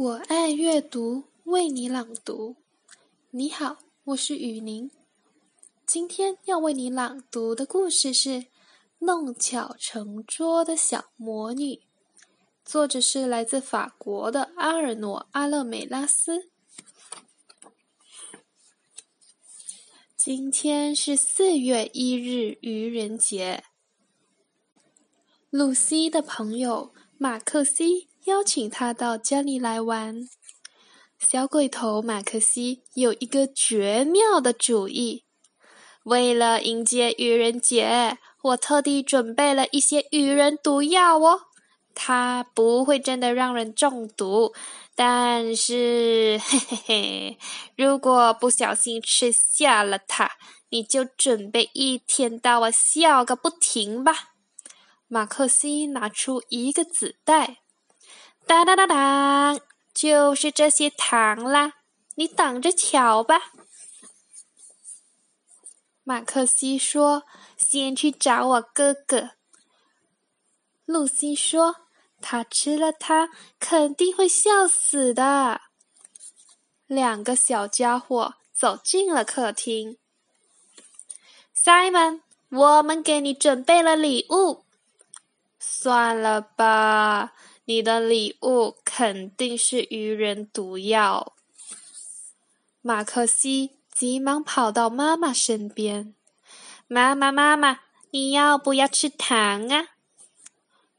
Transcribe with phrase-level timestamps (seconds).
[0.00, 2.56] 我爱阅读为你朗读。
[3.32, 4.90] 你好，我是雨宁。
[5.84, 8.30] 今天要为你朗读的故事是
[9.00, 11.74] 《弄巧成拙的小魔女》，
[12.64, 16.48] 作者是来自法国的阿尔诺·阿勒美拉斯。
[20.16, 23.64] 今天是四月一日，愚人节。
[25.50, 30.28] 露西的朋友马克西邀请他到家里来玩。
[31.18, 35.24] 小鬼头马克西有一个绝妙的主意。
[36.04, 41.42] 为了迎接愚人节，我特地准备了一些愚人毒药哦。
[41.94, 44.54] 它不会真的让人中毒，
[44.94, 47.38] 但是，嘿嘿嘿，
[47.76, 50.30] 如果不小心吃下了它，
[50.70, 54.30] 你就准备一天到晚笑个不停吧。
[55.08, 57.58] 马克西拿出一个纸袋，
[58.50, 59.60] 当当当当，
[59.94, 61.74] 就是这些糖啦，
[62.16, 63.52] 你等着瞧吧。
[66.02, 67.22] 马克西说
[67.56, 69.30] ：“先去找我哥哥。”
[70.84, 71.76] 露西说
[72.20, 73.28] ：“他吃了它
[73.60, 75.60] 肯定会笑死的。”
[76.88, 79.96] 两个小家伙走进了客厅。
[81.54, 84.64] Simon，我们给你准备了礼物。
[85.60, 87.32] 算了吧，
[87.64, 91.34] 你的礼物肯定是愚人毒药。
[92.82, 96.14] 马克西急忙跑到妈妈身边
[96.88, 97.80] ：“妈妈，妈妈，
[98.10, 99.88] 你要不要吃糖啊？”“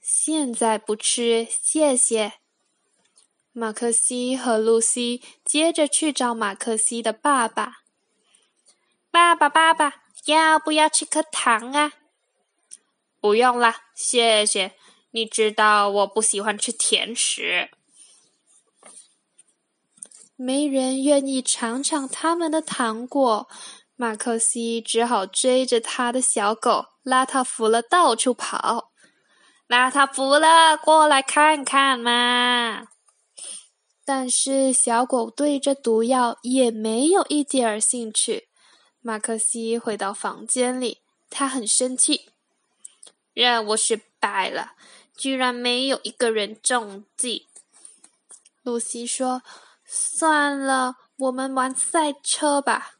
[0.00, 2.34] 现在不吃，谢谢。”
[3.52, 7.78] 马克西和露西接着去找马克西的爸爸
[9.10, 11.92] ：“爸爸，爸爸，要不要吃颗糖啊？”
[13.20, 14.76] 不用了，谢谢。
[15.16, 17.70] 你知道我不喜欢吃甜食。
[20.36, 23.48] 没人愿意尝尝他们的糖果，
[23.94, 28.92] 马克西只好追着他的小狗拉它服了到处跑。
[29.66, 32.88] 拉它服了，过来看看嘛！
[34.04, 38.48] 但是小狗对这毒药也没有一点儿兴趣。
[39.00, 41.00] 马克西回到房间里，
[41.30, 42.28] 他很生气。
[43.32, 44.72] 任务失败了，
[45.16, 47.46] 居然没有一个人中计。
[48.62, 49.42] 露西说
[49.84, 52.96] ：“算了，我们玩赛车吧。”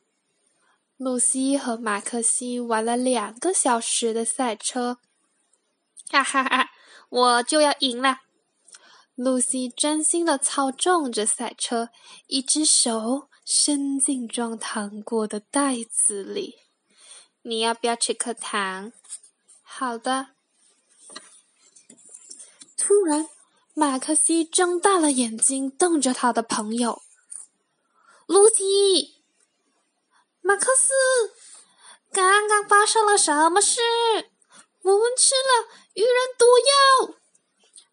[0.97, 4.99] 露西和马克西玩了两个小时的赛车，
[6.11, 6.71] 哈哈哈！
[7.11, 8.21] 我就要赢了。
[9.15, 11.91] 露西专心的操纵着赛车，
[12.29, 16.61] 一只手伸进装糖果的袋子里。
[17.43, 18.93] 你要不要吃颗糖？
[19.63, 20.36] 好的。
[22.87, 23.29] 突然，
[23.75, 27.03] 马克西睁大了眼睛，瞪着他的朋友。
[28.29, 29.25] 露西，
[30.41, 30.93] 马克思，
[32.13, 33.81] 刚刚发生了什么事？
[34.85, 36.47] 我们吃了愚人毒
[37.09, 37.17] 药。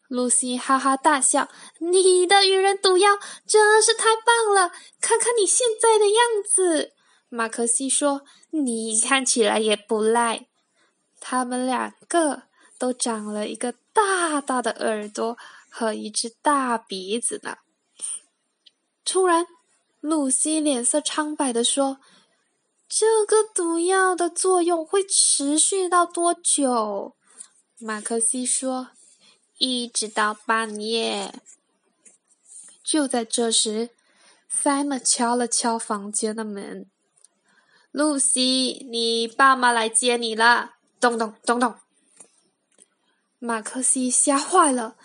[0.10, 1.50] 露西哈哈大笑
[1.82, 3.18] ：“你的愚人毒药
[3.48, 4.72] 真是太棒了！
[5.02, 6.94] 看看你现在的样子。”
[7.30, 8.22] 马克西说
[8.54, 10.50] ：“你看起来也不赖。”
[11.20, 12.44] 他们两个
[12.78, 15.38] 都长了一个大大的耳朵
[15.70, 17.58] 和一只大鼻子呢。
[19.06, 19.48] 突然，
[20.00, 22.00] 露西脸色苍白的说
[22.90, 27.16] ：“这个毒药的作用会持续到多久？”
[27.80, 28.90] 马克西说
[29.60, 31.34] ：“一直到半夜。”
[32.84, 33.92] 就在这时
[34.52, 36.90] ，Simon 敲了敲房间的门
[37.92, 41.76] ：“露西，你爸妈来接你了。”咚咚咚咚！
[43.46, 44.96] 马克西吓坏了，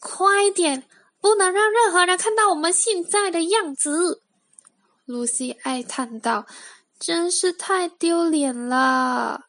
[0.00, 0.88] 快点，
[1.20, 4.22] 不能让任何人看到我们现在的样子。
[5.04, 6.46] 露西哀叹道
[6.98, 9.48] ：“真是太丢脸了。”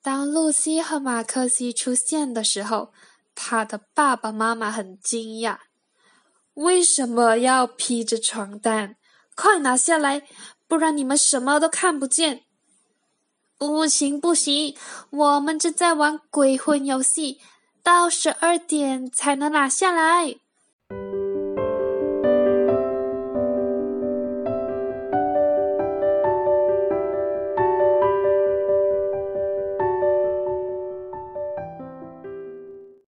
[0.00, 2.94] 当露西和马克西出现的时候，
[3.34, 5.58] 他的爸爸妈妈很惊讶
[6.54, 8.96] ：“为什么要披着床单？
[9.34, 10.26] 快拿下来，
[10.66, 12.44] 不然你们什么都看不见。”
[13.58, 14.76] 不行不行，
[15.10, 17.40] 我们正在玩鬼魂游戏，
[17.82, 20.36] 到十二点才能拿下来。